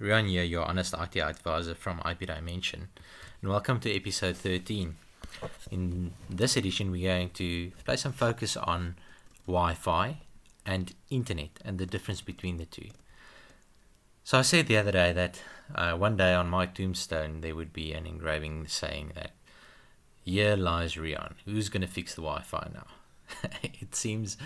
[0.00, 2.86] Rian here, your honest IT advisor from IP Dimension,
[3.42, 4.94] and welcome to episode 13.
[5.72, 8.94] In this edition, we're going to place some focus on
[9.48, 10.18] Wi-Fi
[10.64, 12.90] and Internet and the difference between the two.
[14.22, 15.42] So I said the other day that
[15.74, 19.32] uh, one day on my tombstone there would be an engraving saying that,
[20.22, 21.32] "Here lies Rian.
[21.44, 22.86] Who's going to fix the Wi-Fi now?"
[23.64, 24.36] it seems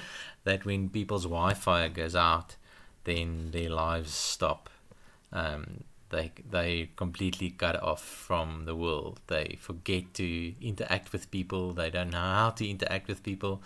[0.44, 2.56] that when people's Wi-Fi goes out
[3.04, 4.70] then their lives stop.
[5.32, 9.20] Um, they they completely cut off from the world.
[9.26, 11.72] They forget to interact with people.
[11.72, 13.62] They don't know how to interact with people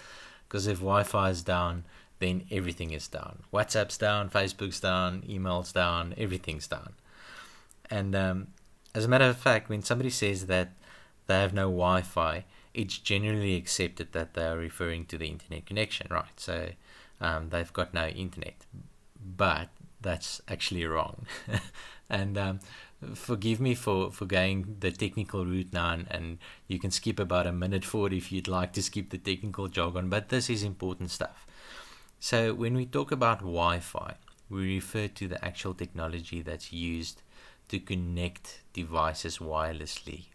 [0.49, 1.85] because if Wi-Fi is down,
[2.21, 3.43] then everything is down.
[3.53, 6.93] WhatsApp's down, Facebook's down, emails down, everything's down.
[7.91, 8.47] And um,
[8.95, 10.71] as a matter of fact, when somebody says that
[11.27, 16.07] they have no Wi-Fi, it's generally accepted that they are referring to the internet connection,
[16.11, 16.39] right?
[16.39, 16.71] So
[17.21, 18.65] um, they've got no internet
[19.37, 19.69] but
[20.07, 21.27] that's actually wrong.
[22.09, 22.61] and um,
[23.15, 27.47] forgive me for, for going the technical route now, and, and you can skip about
[27.47, 31.11] a minute forward if you'd like to skip the technical jargon, but this is important
[31.11, 31.47] stuff.
[32.21, 34.15] So, when we talk about Wi Fi,
[34.49, 37.23] we refer to the actual technology that's used
[37.69, 40.27] to connect devices wirelessly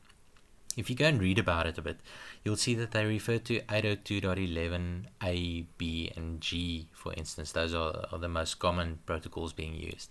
[0.77, 1.99] if you go and read about it a bit,
[2.43, 7.51] you'll see that they refer to 802.11a, b, and g, for instance.
[7.51, 10.09] Those are, are the most common protocols being used.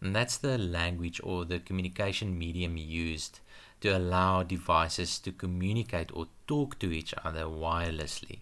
[0.00, 3.40] And that's the language or the communication medium used
[3.80, 8.40] to allow devices to communicate or talk to each other wirelessly.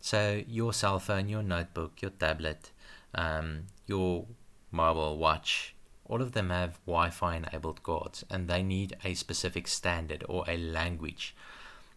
[0.00, 2.70] So, your cell phone, your notebook, your tablet,
[3.14, 4.26] um, your
[4.70, 5.71] mobile watch,
[6.12, 10.58] all of them have Wi-Fi enabled cards and they need a specific standard or a
[10.58, 11.34] language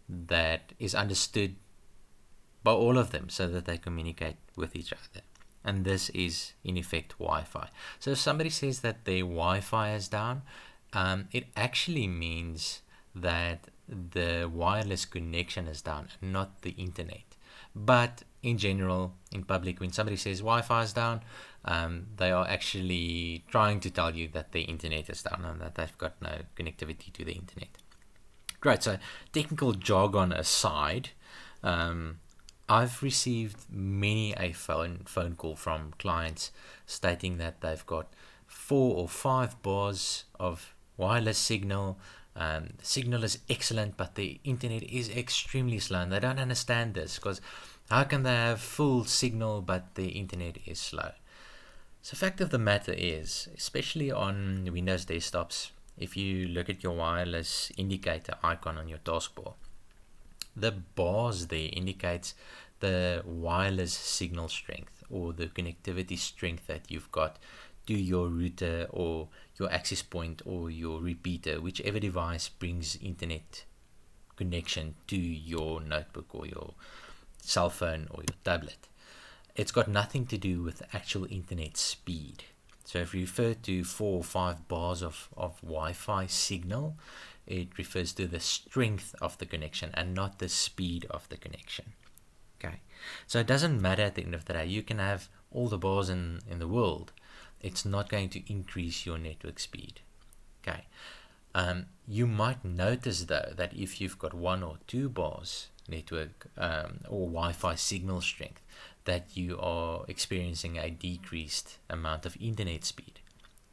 [0.08, 1.58] that is understood
[2.64, 5.22] by all of them so that they communicate with each other.
[5.66, 7.68] And this is in effect Wi-Fi.
[8.00, 10.44] So if somebody says that their Wi-Fi is down,
[10.94, 12.84] um, it actually means
[13.14, 17.35] that the wireless connection is down, not the internet.
[17.76, 21.22] But in general, in public, when somebody says Wi-Fi is down,
[21.66, 25.76] um, they are actually trying to tell you that the internet is down and that
[25.76, 27.70] they've got no connectivity to the internet.
[28.62, 28.84] Great.
[28.84, 28.98] So
[29.34, 31.10] technical jargon aside,
[31.64, 32.20] um,
[32.70, 36.52] I've received many a phone phone call from clients
[36.86, 38.14] stating that they've got
[38.48, 42.00] four or five bars of wireless signal
[42.36, 47.16] um, signal is excellent, but the internet is extremely slow, and they don't understand this
[47.16, 47.40] because
[47.90, 51.12] how can they have full signal but the internet is slow?
[52.02, 56.94] So, fact of the matter is, especially on Windows desktops, if you look at your
[56.94, 59.54] wireless indicator icon on your taskbar,
[60.56, 62.36] the bars there indicates
[62.80, 67.38] the wireless signal strength or the connectivity strength that you've got
[67.88, 73.66] to your router or your access point or your repeater, whichever device brings internet
[74.36, 76.74] connection to your notebook or your
[77.42, 78.88] cell phone or your tablet.
[79.56, 82.44] It's got nothing to do with actual internet speed.
[82.84, 86.96] So if you refer to four or five bars of, of Wi-Fi signal,
[87.48, 91.94] it refers to the strength of the connection and not the speed of the connection.
[92.64, 92.80] Okay.
[93.28, 94.66] So it doesn't matter at the end of the day.
[94.66, 97.12] You can have all the bars in, in the world,
[97.66, 100.02] it's not going to increase your network speed.
[100.62, 100.86] Okay.
[101.56, 107.00] Um, you might notice though that if you've got one or two bars network um,
[107.08, 108.62] or Wi-Fi signal strength,
[109.06, 113.20] that you are experiencing a decreased amount of internet speed.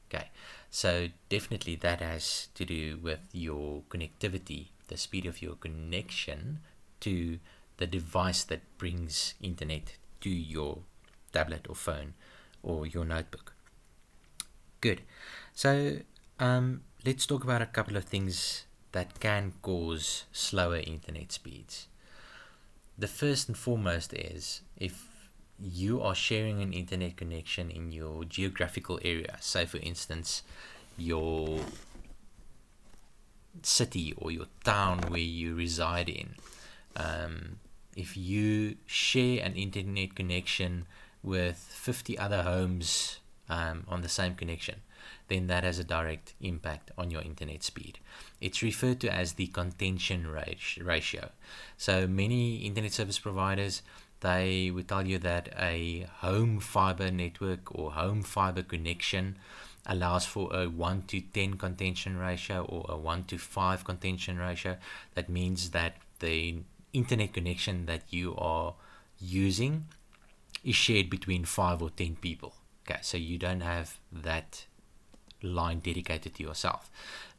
[0.08, 0.28] Okay,
[0.70, 6.60] so definitely that has to do with your connectivity, the speed of your connection
[7.00, 7.38] to
[7.78, 10.78] the device that brings internet to your
[11.32, 12.14] tablet or phone
[12.62, 13.54] or your notebook.
[14.82, 15.02] Good.
[15.54, 15.98] So
[16.40, 21.86] um, let's talk about a couple of things that can cause slower internet speeds.
[22.98, 25.06] The first and foremost is if
[25.60, 30.42] you are sharing an internet connection in your geographical area, say for instance,
[30.98, 31.60] your
[33.62, 36.34] city or your town where you reside in,
[36.96, 37.60] um,
[37.96, 40.86] if you share an internet connection
[41.22, 44.76] with 50 other homes um, on the same connection,
[45.28, 47.98] then that has a direct impact on your internet speed.
[48.40, 51.30] It's referred to as the contention ratio.
[51.76, 53.82] So many internet service providers
[54.22, 59.36] they would tell you that a home fiber network or home fiber connection
[59.84, 64.76] allows for a 1 to 10 contention ratio or a 1 to 5 contention ratio.
[65.14, 66.58] That means that the
[66.92, 68.74] internet connection that you are
[69.18, 69.86] using
[70.62, 72.54] is shared between 5 or 10 people.
[72.84, 74.66] Okay, so you don't have that
[75.42, 76.90] line dedicated to yourself.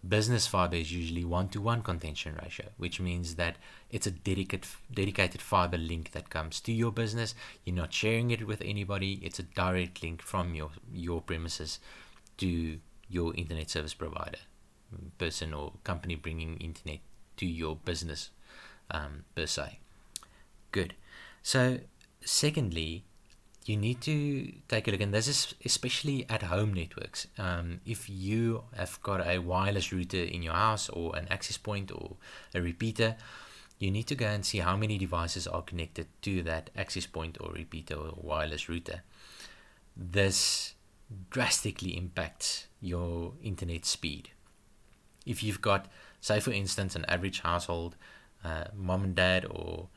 [0.06, 3.56] Business fiber is usually one to one contention ratio, which means that
[3.90, 7.36] it's a dedicated dedicated fiber link that comes to your business.
[7.64, 9.20] You're not sharing it with anybody.
[9.24, 11.80] It's a direct link from your your premises
[12.38, 12.80] to
[13.10, 14.40] your internet service provider,
[15.18, 17.00] person or company bringing internet
[17.38, 18.32] to your business
[18.92, 19.80] um, per se.
[20.72, 20.96] Good.
[21.42, 21.80] So,
[22.24, 23.06] secondly,
[23.66, 27.28] you need to take a look, and this is especially at home networks.
[27.38, 31.92] Um, if you have got a wireless router in your house, or an access point,
[31.92, 32.18] or
[32.54, 33.16] a repeater,
[33.80, 37.38] you need to go and see how many devices are connected to that access point,
[37.40, 39.02] or repeater, or wireless router.
[39.96, 40.74] This
[41.30, 44.30] drastically impacts your internet speed.
[45.26, 45.88] If you've got,
[46.22, 47.96] say, for instance, an average household,
[48.44, 49.88] uh, mom and dad, or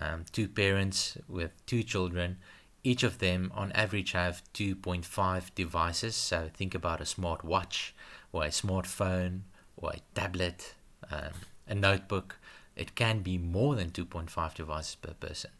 [0.00, 2.38] um, two parents with two children
[2.84, 6.14] each of them, on average, have 2.5 devices.
[6.14, 7.94] So think about a smart watch,
[8.30, 9.40] or a smartphone,
[9.78, 10.74] or a tablet,
[11.10, 11.32] um,
[11.66, 12.36] a notebook.
[12.76, 15.50] It can be more than 2.5 devices per person.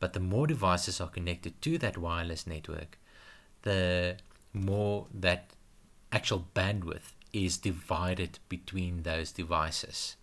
[0.00, 2.98] But the more devices are connected to that wireless network,
[3.62, 4.16] the
[4.52, 5.50] more that
[6.10, 10.16] actual bandwidth is divided between those devices.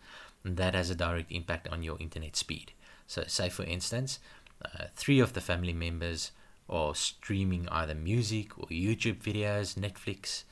[0.44, 2.74] And that has a direct impact on your internet speed.
[3.08, 4.20] So, say for instance,
[4.64, 6.32] uh, three of the family members
[6.70, 10.44] or streaming either music or YouTube videos, Netflix,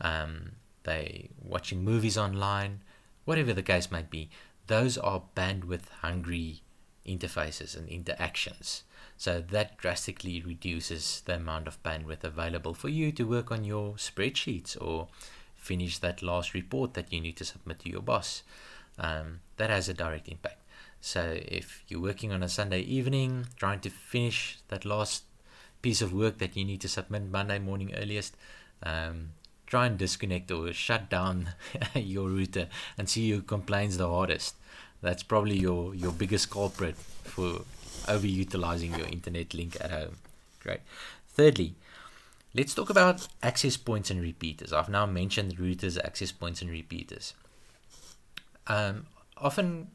[0.00, 0.52] um,
[0.84, 2.80] they watching movies online,
[3.24, 4.30] whatever the case might be.
[4.66, 6.62] Those are bandwidth hungry
[7.06, 8.84] interfaces and interactions.
[9.16, 13.94] So that drastically reduces the amount of bandwidth available for you to work on your
[13.94, 15.08] spreadsheets or
[15.54, 18.42] finish that last report that you need to submit to your boss.
[18.98, 20.62] Um, that has a direct impact.
[21.00, 25.24] So if you're working on a Sunday evening, trying to finish that last
[25.82, 28.36] piece of work that you need to submit Monday morning earliest,
[28.82, 29.30] um,
[29.66, 31.50] try and disconnect or shut down
[31.94, 34.54] your router and see who complains the hardest.
[35.02, 37.62] That's probably your, your biggest culprit for
[38.04, 40.16] overutilizing your internet link at home.
[40.60, 40.80] Great.
[41.28, 41.74] Thirdly,
[42.54, 44.72] let's talk about access points and repeaters.
[44.72, 47.34] I've now mentioned routers, access points, and repeaters.
[48.68, 49.06] Um,
[49.36, 49.88] often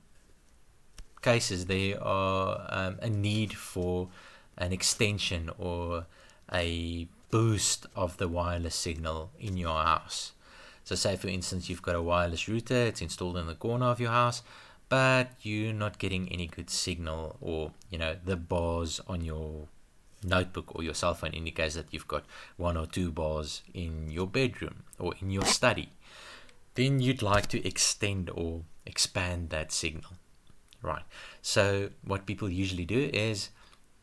[1.22, 4.10] cases there are um, a need for
[4.58, 6.06] an extension or
[6.52, 10.32] a boost of the wireless signal in your house.
[10.84, 14.00] So, say for instance, you've got a wireless router, it's installed in the corner of
[14.00, 14.42] your house,
[14.90, 19.68] but you're not getting any good signal, or you know, the bars on your
[20.24, 22.24] notebook or your cell phone indicates that you've got
[22.56, 25.90] one or two bars in your bedroom or in your study.
[26.76, 30.12] Then you'd like to extend or expand that signal.
[30.82, 31.04] Right.
[31.42, 33.50] So, what people usually do is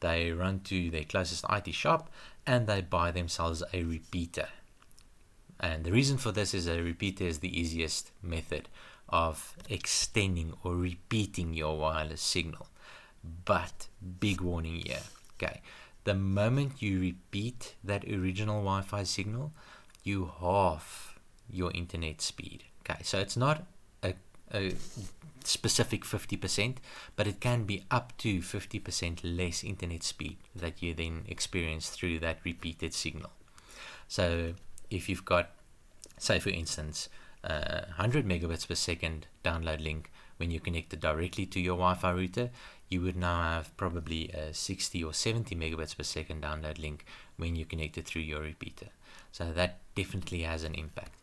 [0.04, 2.10] they run to their closest IT shop
[2.46, 4.48] and they buy themselves a repeater.
[5.58, 8.68] And the reason for this is a repeater is the easiest method
[9.08, 12.66] of extending or repeating your wireless signal.
[13.46, 13.88] But
[14.20, 15.04] big warning here.
[15.36, 15.62] Okay.
[16.04, 19.52] The moment you repeat that original Wi-Fi signal,
[20.02, 21.18] you halve
[21.48, 22.64] your internet speed.
[22.82, 23.00] Okay.
[23.02, 23.64] So it's not
[24.54, 24.74] a
[25.44, 26.76] specific 50%,
[27.16, 32.18] but it can be up to 50% less internet speed that you then experience through
[32.20, 33.30] that repeated signal.
[34.08, 34.54] So
[34.90, 35.50] if you've got,
[36.18, 37.08] say for instance,
[37.42, 42.10] uh, 100 megabits per second download link when you connect it directly to your Wi-Fi
[42.10, 42.50] router,
[42.88, 47.04] you would now have probably a 60 or 70 megabits per second download link
[47.36, 48.88] when you connect it through your repeater.
[49.32, 51.18] So that definitely has an impact.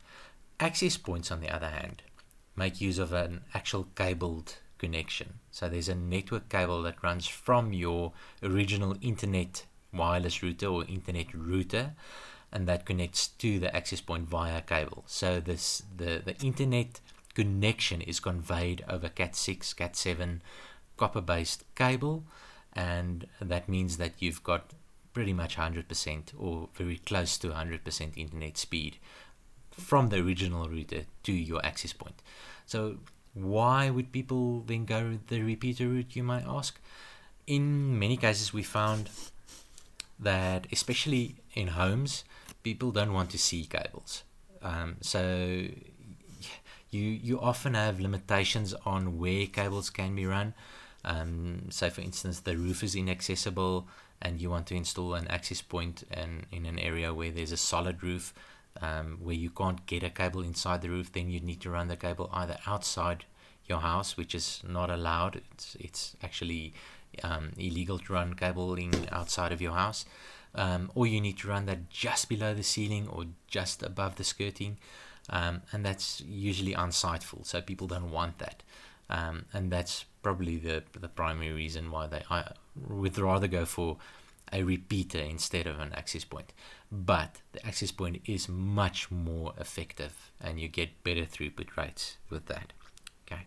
[0.59, 2.03] Access points, on the other hand,
[2.55, 5.35] make use of an actual cabled connection.
[5.51, 11.33] So there's a network cable that runs from your original internet wireless router or internet
[11.33, 11.93] router
[12.51, 15.03] and that connects to the access point via cable.
[15.07, 16.99] So this the, the internet
[17.33, 20.39] connection is conveyed over Cat6, Cat7
[20.97, 22.25] copper based cable
[22.73, 24.71] and that means that you've got
[25.13, 28.97] pretty much 100% or very close to 100% internet speed
[29.71, 32.21] from the original router to your access point.
[32.65, 32.97] So
[33.33, 36.79] why would people then go the repeater route, you might ask?
[37.47, 39.09] In many cases, we found
[40.19, 42.23] that, especially in homes,
[42.63, 44.23] people don't want to see cables.
[44.61, 45.65] Um, so
[46.91, 50.53] you you often have limitations on where cables can be run.
[51.03, 53.87] Um, so, for instance, the roof is inaccessible,
[54.21, 57.57] and you want to install an access point in, in an area where there's a
[57.57, 58.33] solid roof
[58.81, 61.87] um, where you can't get a cable inside the roof, then you need to run
[61.87, 63.25] the cable either outside
[63.67, 65.41] your house, which is not allowed.
[65.53, 66.73] It's it's actually
[67.23, 70.05] um, illegal to run cabling outside of your house,
[70.55, 74.23] um, or you need to run that just below the ceiling or just above the
[74.23, 74.77] skirting.
[75.29, 77.45] um, and that's usually unsightful.
[77.45, 78.63] So people don't want that,
[79.09, 82.51] um, and that's probably the the primary reason why they I
[82.87, 83.97] would rather go for
[84.51, 86.53] a repeater instead of an access point.
[86.91, 92.47] But the access point is much more effective, and you get better throughput rates with
[92.47, 92.73] that.
[93.25, 93.43] Okay.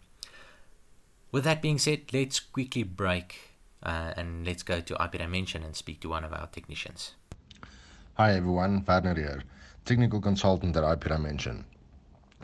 [1.30, 5.76] With that being said, let's quickly break uh, and let's go to IP Dimension and
[5.76, 7.14] speak to one of our technicians.
[8.14, 9.42] Hi everyone, Werner here,
[9.84, 11.64] technical consultant at IP Dimension.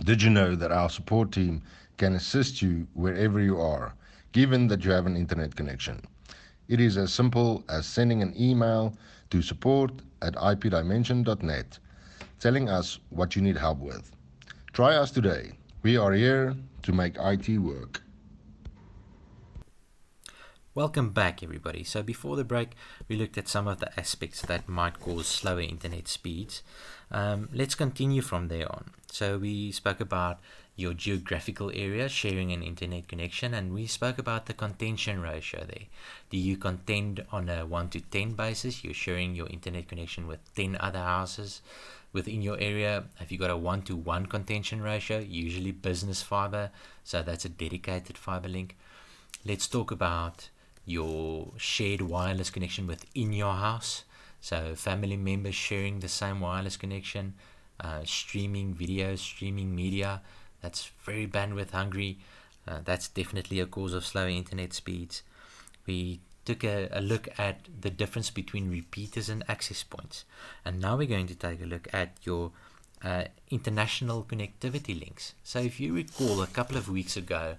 [0.05, 1.62] Did you know that our support team
[1.97, 3.95] can assist you wherever you are,
[4.33, 6.02] given that you have an internet connection?
[6.71, 8.95] It is as simple as sending an email
[9.31, 9.91] to support
[10.23, 11.79] at ipdimension.net
[12.39, 14.12] telling us what you need help with.
[14.73, 15.59] Try us today.
[15.83, 18.03] We are here to make IT work.
[20.73, 21.83] Welcome back, everybody.
[21.83, 22.75] So, before the break,
[23.09, 26.62] we looked at some of the aspects that might cause slower internet speeds.
[27.11, 28.93] Um, let's continue from there on.
[29.11, 30.39] So, we spoke about
[30.77, 35.87] your geographical area sharing an internet connection, and we spoke about the contention ratio there.
[36.31, 38.83] Do you contend on a 1 to 10 basis?
[38.83, 41.61] You're sharing your internet connection with 10 other houses
[42.12, 43.05] within your area.
[43.17, 45.19] Have you got a 1 to 1 contention ratio?
[45.19, 46.71] Usually business fiber,
[47.05, 48.77] so that's a dedicated fiber link.
[49.45, 50.49] Let's talk about
[50.85, 54.05] your shared wireless connection within your house.
[54.41, 57.35] So, family members sharing the same wireless connection,
[57.79, 60.23] uh, streaming videos, streaming media.
[60.62, 62.19] That's very bandwidth hungry.
[62.67, 65.23] Uh, that's definitely a cause of slower internet speeds.
[65.87, 70.25] We took a, a, look at the difference between repeaters and access points.
[70.64, 72.52] And now we're going to take a look at your
[73.02, 75.35] uh, international connectivity links.
[75.43, 77.57] So, if you recall, a couple of weeks ago,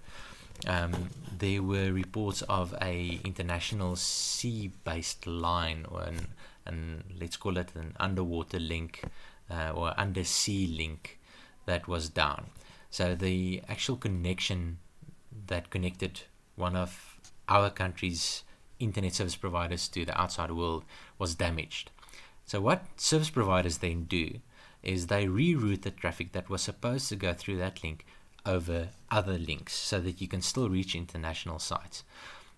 [0.67, 6.27] um, there were reports of a international sea-based line or an,
[6.65, 9.03] an let's call it an underwater link
[9.50, 11.20] uh, or undersea link
[11.65, 12.46] that was down.
[12.91, 14.77] So the actual connection
[15.48, 16.21] that connected
[16.55, 17.17] one of
[17.48, 18.43] our country's
[18.79, 20.83] internet service providers to the outside world
[21.17, 21.89] was damaged.
[22.45, 24.39] So what service providers then do
[24.83, 28.05] is they reroute the traffic that was supposed to go through that link
[28.45, 32.03] over other links so that you can still reach international sites.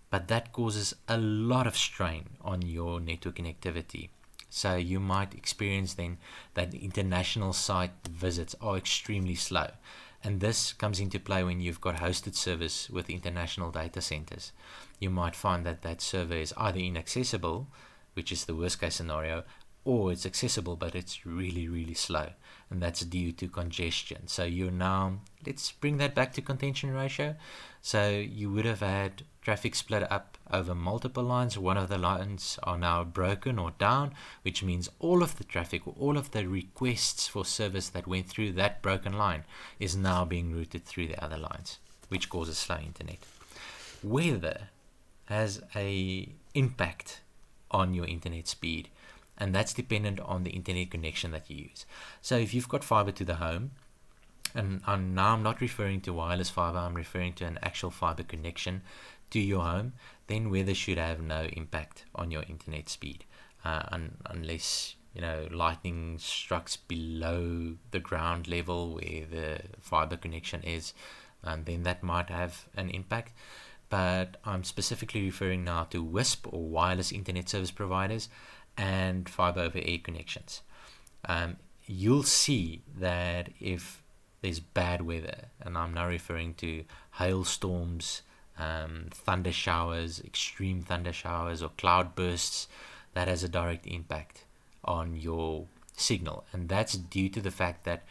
[0.09, 4.09] But that causes a lot of strain on your network connectivity.
[4.49, 6.17] So you might experience then
[6.53, 9.71] that international site visits are extremely slow.
[10.23, 14.53] And this comes into play when you've got hosted service with international data centers.
[14.99, 17.67] You might find that that server is either inaccessible,
[18.13, 19.43] which is the worst case scenario,
[19.85, 22.29] or it's accessible but it's really really slow
[22.69, 27.35] and that's due to congestion so you're now let's bring that back to contention ratio
[27.81, 32.57] so you would have had traffic split up over multiple lines one of the lines
[32.63, 37.27] are now broken or down which means all of the traffic all of the requests
[37.27, 39.43] for service that went through that broken line
[39.79, 43.19] is now being routed through the other lines which causes slow internet
[44.01, 44.69] weather
[45.25, 47.21] has a impact
[47.71, 48.89] on your internet speed
[49.37, 51.85] and that's dependent on the internet connection that you use.
[52.21, 53.71] So if you've got fiber to the home,
[54.55, 58.23] and I'm, now I'm not referring to wireless fiber, I'm referring to an actual fiber
[58.23, 58.83] connection
[59.33, 59.93] to your home,
[60.27, 63.25] then weather should have no impact on your internet speed,
[63.65, 70.61] uh, un- unless you know lightning strikes below the ground level where the fiber connection
[70.63, 70.93] is,
[71.43, 73.33] and then that might have an impact.
[73.89, 78.29] But I'm specifically referring now to WISP or wireless internet service providers
[78.77, 80.61] and fiber over air connections.
[81.25, 84.01] Um, you'll see that if
[84.41, 88.23] there's bad weather, and I'm now referring to hailstorms,
[88.57, 92.67] um, thunder showers, extreme thunder showers, or cloud bursts,
[93.13, 94.43] that has a direct impact
[94.83, 96.45] on your signal.
[96.51, 98.03] And that's due to the fact that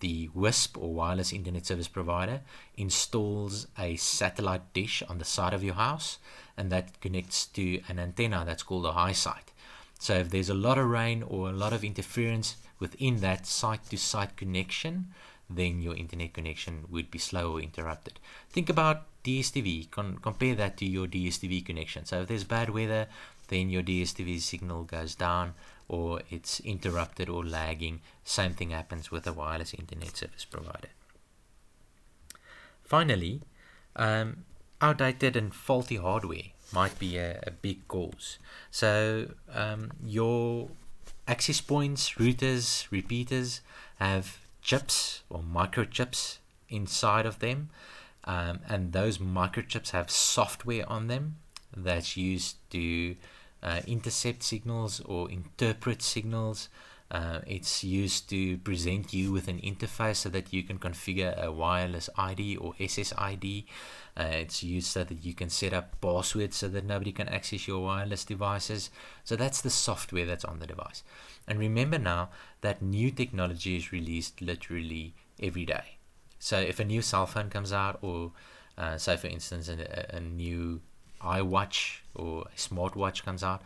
[0.00, 2.40] the WISP or wireless internet service provider
[2.76, 6.18] installs a satellite dish on the side of your house
[6.56, 9.52] and that connects to an antenna that's called a high site.
[10.00, 13.88] So if there's a lot of rain or a lot of interference within that site
[13.90, 15.14] to site connection,
[15.48, 18.18] then your internet connection would be slow or interrupted.
[18.50, 22.04] Think about DSTV, Con- compare that to your DSTV connection.
[22.04, 23.06] So if there's bad weather,
[23.48, 25.54] then your DSTV signal goes down
[25.88, 28.00] or it's interrupted or lagging.
[28.24, 30.88] Same thing happens with a wireless internet service provider.
[32.84, 33.42] Finally,
[33.96, 34.44] um,
[34.80, 38.38] outdated and faulty hardware might be a, a big cause.
[38.70, 40.70] So um, your
[41.28, 43.60] access points, routers, repeaters
[43.96, 46.38] have chips or microchips
[46.68, 47.70] inside of them,
[48.24, 51.36] um, and those microchips have software on them
[51.76, 53.16] that's used to
[53.62, 56.68] uh, intercept signals or interpret signals.
[57.10, 61.52] Uh, it's used to present you with an interface so that you can configure a
[61.52, 63.64] wireless ID or SSID.
[64.16, 67.68] Uh, it's used so that you can set up passwords so that nobody can access
[67.68, 68.88] your wireless devices.
[69.24, 71.02] So that's the software that's on the device.
[71.46, 72.30] And remember now
[72.62, 75.98] that new technology is released literally every day.
[76.42, 78.32] So if a new cell phone comes out, or
[78.76, 80.80] uh, say for instance a, a new
[81.20, 83.62] iWatch or a smartwatch comes out,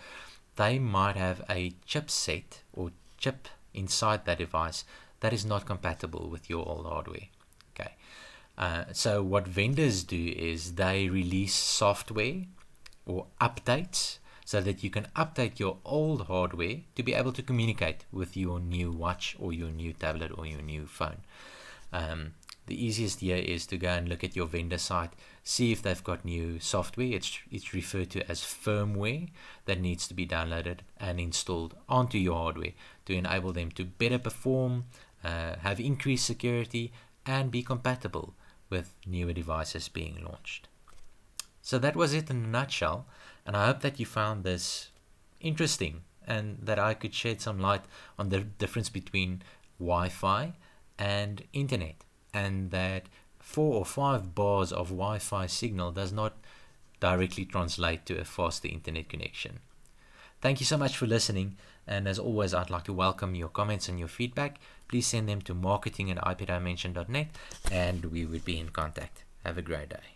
[0.57, 4.85] they might have a chipset or chip inside that device
[5.21, 7.29] that is not compatible with your old hardware.
[7.73, 7.93] Okay.
[8.59, 12.43] Uh, so what vendors do is they release software
[13.07, 18.05] or updates so that you can update your old hardware to be able to communicate
[18.13, 21.23] with your new watch or your new tablet or your new phone.
[21.91, 22.35] Um,
[22.67, 25.13] the easiest here is to go and look at your vendor site,
[25.45, 27.13] see if they've got new software.
[27.13, 29.29] It's, it's referred to as firmware
[29.67, 32.73] that needs to be downloaded and installed onto your hardware
[33.07, 34.87] to enable them to better perform,
[35.23, 36.93] uh, have increased security,
[37.25, 38.35] and be compatible
[38.69, 40.69] with newer devices being launched.
[41.63, 43.07] So that was it in a nutshell,
[43.45, 44.91] and I hope that you found this
[45.41, 47.83] interesting and that I could shed some light
[48.19, 49.43] on the difference between
[49.79, 50.55] Wi Fi
[50.99, 52.06] and internet
[52.37, 53.05] and that
[53.39, 56.35] four or five bars of Wi Fi signal does not
[57.01, 59.61] directly translate to a faster internet connection.
[60.43, 63.89] Thank you so much for listening, and as always, I'd like to welcome your comments
[63.89, 64.59] and your feedback.
[64.89, 67.29] Please send them to marketing at ipdimension.net,
[67.73, 69.25] and we would be in contact.
[69.45, 70.16] Have a great day.